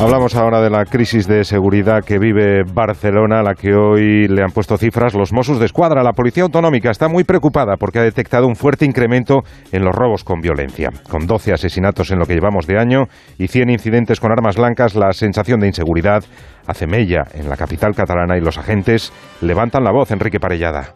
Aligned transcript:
Hablamos 0.00 0.36
ahora 0.36 0.60
de 0.60 0.70
la 0.70 0.84
crisis 0.84 1.26
de 1.26 1.42
seguridad 1.42 2.04
que 2.04 2.20
vive 2.20 2.62
Barcelona, 2.62 3.40
a 3.40 3.42
la 3.42 3.54
que 3.54 3.74
hoy 3.74 4.28
le 4.28 4.44
han 4.44 4.52
puesto 4.52 4.76
cifras 4.76 5.12
los 5.12 5.32
Mossos 5.32 5.58
de 5.58 5.66
Escuadra. 5.66 6.04
La 6.04 6.12
Policía 6.12 6.44
Autonómica 6.44 6.92
está 6.92 7.08
muy 7.08 7.24
preocupada 7.24 7.74
porque 7.76 7.98
ha 7.98 8.04
detectado 8.04 8.46
un 8.46 8.54
fuerte 8.54 8.84
incremento 8.84 9.40
en 9.72 9.84
los 9.84 9.92
robos 9.92 10.22
con 10.22 10.40
violencia. 10.40 10.90
Con 11.10 11.26
12 11.26 11.52
asesinatos 11.52 12.12
en 12.12 12.20
lo 12.20 12.26
que 12.26 12.34
llevamos 12.34 12.68
de 12.68 12.78
año 12.78 13.06
y 13.38 13.48
100 13.48 13.70
incidentes 13.70 14.20
con 14.20 14.30
armas 14.30 14.54
blancas, 14.54 14.94
la 14.94 15.10
sensación 15.10 15.58
de 15.58 15.66
inseguridad 15.66 16.22
hace 16.68 16.86
mella 16.86 17.24
en 17.34 17.48
la 17.48 17.56
capital 17.56 17.96
catalana 17.96 18.38
y 18.38 18.40
los 18.40 18.56
agentes 18.56 19.12
levantan 19.40 19.82
la 19.82 19.90
voz. 19.90 20.12
Enrique 20.12 20.38
Parellada. 20.38 20.94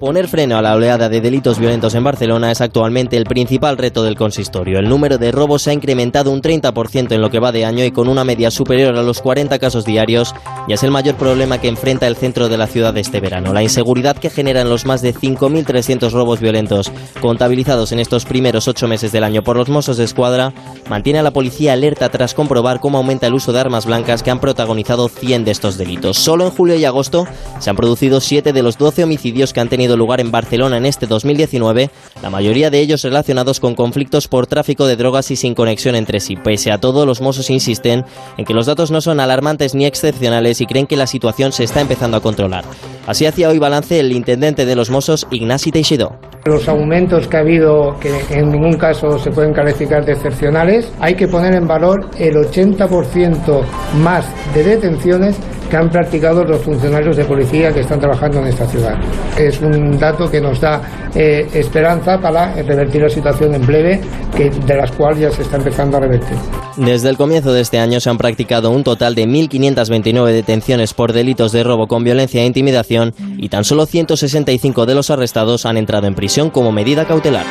Poner 0.00 0.28
freno 0.28 0.56
a 0.56 0.62
la 0.62 0.74
oleada 0.74 1.10
de 1.10 1.20
delitos 1.20 1.58
violentos 1.58 1.94
en 1.94 2.02
Barcelona 2.02 2.50
es 2.50 2.62
actualmente 2.62 3.18
el 3.18 3.26
principal 3.26 3.76
reto 3.76 4.02
del 4.02 4.16
consistorio. 4.16 4.78
El 4.78 4.88
número 4.88 5.18
de 5.18 5.30
robos 5.30 5.60
se 5.60 5.70
ha 5.72 5.74
incrementado 5.74 6.30
un 6.30 6.40
30% 6.40 7.12
en 7.12 7.20
lo 7.20 7.28
que 7.28 7.38
va 7.38 7.52
de 7.52 7.66
año 7.66 7.84
y 7.84 7.90
con 7.90 8.08
una 8.08 8.24
media 8.24 8.50
superior 8.50 8.96
a 8.96 9.02
los 9.02 9.20
40 9.20 9.58
casos 9.58 9.84
diarios 9.84 10.34
y 10.66 10.72
es 10.72 10.82
el 10.84 10.90
mayor 10.90 11.16
problema 11.16 11.58
que 11.58 11.68
enfrenta 11.68 12.06
el 12.06 12.16
centro 12.16 12.48
de 12.48 12.56
la 12.56 12.66
ciudad 12.66 12.96
este 12.96 13.20
verano. 13.20 13.52
La 13.52 13.62
inseguridad 13.62 14.16
que 14.16 14.30
generan 14.30 14.70
los 14.70 14.86
más 14.86 15.02
de 15.02 15.14
5.300 15.14 16.10
robos 16.12 16.40
violentos 16.40 16.90
contabilizados 17.20 17.92
en 17.92 17.98
estos 17.98 18.24
primeros 18.24 18.68
ocho 18.68 18.88
meses 18.88 19.12
del 19.12 19.24
año 19.24 19.42
por 19.42 19.58
los 19.58 19.68
Mossos 19.68 19.98
de 19.98 20.04
Escuadra 20.04 20.54
mantiene 20.88 21.18
a 21.18 21.22
la 21.22 21.32
policía 21.32 21.74
alerta 21.74 22.08
tras 22.08 22.32
comprobar 22.32 22.80
cómo 22.80 22.96
aumenta 22.96 23.26
el 23.26 23.34
uso 23.34 23.52
de 23.52 23.60
armas 23.60 23.84
blancas 23.84 24.22
que 24.22 24.30
han 24.30 24.40
protagonizado 24.40 25.10
100 25.10 25.44
de 25.44 25.50
estos 25.50 25.76
delitos. 25.76 26.16
Solo 26.16 26.46
en 26.46 26.52
julio 26.52 26.76
y 26.76 26.86
agosto 26.86 27.26
se 27.58 27.68
han 27.68 27.76
producido 27.76 28.22
7 28.22 28.54
de 28.54 28.62
los 28.62 28.78
12 28.78 29.04
homicidios 29.04 29.52
que 29.52 29.60
han 29.60 29.68
tenido 29.90 29.96
lugar 29.96 30.20
en 30.20 30.30
Barcelona 30.30 30.76
en 30.76 30.86
este 30.86 31.06
2019, 31.06 31.90
la 32.22 32.30
mayoría 32.30 32.70
de 32.70 32.78
ellos 32.78 33.02
relacionados 33.02 33.58
con 33.58 33.74
conflictos 33.74 34.28
por 34.28 34.46
tráfico 34.46 34.86
de 34.86 34.94
drogas 34.94 35.32
y 35.32 35.36
sin 35.36 35.54
conexión 35.54 35.96
entre 35.96 36.20
sí. 36.20 36.36
Pese 36.36 36.70
a 36.70 36.78
todo, 36.78 37.06
los 37.06 37.20
Mossos 37.20 37.50
insisten 37.50 38.04
en 38.36 38.44
que 38.44 38.54
los 38.54 38.66
datos 38.66 38.92
no 38.92 39.00
son 39.00 39.18
alarmantes 39.18 39.74
ni 39.74 39.86
excepcionales 39.86 40.60
y 40.60 40.66
creen 40.66 40.86
que 40.86 40.96
la 40.96 41.08
situación 41.08 41.50
se 41.50 41.64
está 41.64 41.80
empezando 41.80 42.16
a 42.16 42.20
controlar. 42.20 42.64
Así 43.06 43.26
hacía 43.26 43.48
hoy 43.48 43.58
balance 43.58 43.98
el 43.98 44.12
intendente 44.12 44.64
de 44.64 44.76
los 44.76 44.90
Mossos, 44.90 45.26
Ignasi 45.32 45.72
Teixidó. 45.72 46.16
Los 46.44 46.68
aumentos 46.68 47.26
que 47.26 47.36
ha 47.36 47.40
habido, 47.40 47.98
que 47.98 48.12
en 48.30 48.52
ningún 48.52 48.74
caso 48.74 49.18
se 49.18 49.30
pueden 49.30 49.52
calificar 49.52 50.04
de 50.04 50.12
excepcionales, 50.12 50.90
hay 51.00 51.14
que 51.14 51.26
poner 51.26 51.54
en 51.54 51.66
valor 51.66 52.08
el 52.16 52.36
80% 52.36 53.64
más 53.96 54.24
de 54.54 54.62
detenciones 54.62 55.36
que 55.70 55.76
han 55.76 55.88
practicado 55.88 56.44
los 56.44 56.60
funcionarios 56.60 57.16
de 57.16 57.24
policía 57.24 57.72
que 57.72 57.80
están 57.80 58.00
trabajando 58.00 58.40
en 58.40 58.48
esta 58.48 58.66
ciudad. 58.66 58.94
Es 59.38 59.60
un 59.60 59.96
dato 59.98 60.28
que 60.28 60.40
nos 60.40 60.60
da 60.60 60.82
eh, 61.14 61.46
esperanza 61.54 62.18
para 62.18 62.52
revertir 62.54 63.02
la 63.02 63.08
situación 63.08 63.54
en 63.54 63.64
breve, 63.64 64.00
que, 64.36 64.50
de 64.50 64.76
las 64.76 64.90
cuales 64.92 65.20
ya 65.20 65.30
se 65.30 65.42
está 65.42 65.56
empezando 65.56 65.96
a 65.96 66.00
revertir. 66.00 66.36
Desde 66.76 67.08
el 67.08 67.16
comienzo 67.16 67.52
de 67.52 67.60
este 67.60 67.78
año 67.78 68.00
se 68.00 68.10
han 68.10 68.18
practicado 68.18 68.70
un 68.70 68.82
total 68.84 69.14
de 69.14 69.26
1.529 69.26 70.32
detenciones 70.32 70.92
por 70.92 71.12
delitos 71.12 71.52
de 71.52 71.62
robo 71.62 71.86
con 71.86 72.04
violencia 72.04 72.42
e 72.42 72.46
intimidación 72.46 73.14
y 73.38 73.48
tan 73.48 73.64
solo 73.64 73.86
165 73.86 74.86
de 74.86 74.94
los 74.94 75.10
arrestados 75.10 75.66
han 75.66 75.76
entrado 75.76 76.06
en 76.06 76.14
prisión 76.14 76.50
como 76.50 76.72
medida 76.72 77.06
cautelar. 77.06 77.46